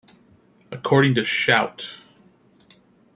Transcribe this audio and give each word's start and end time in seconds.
According 0.71 1.13
to 1.13 1.23
Shout! 1.23 1.99